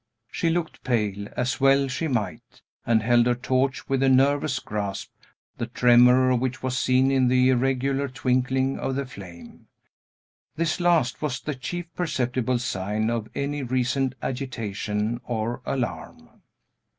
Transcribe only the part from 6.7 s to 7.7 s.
seen in the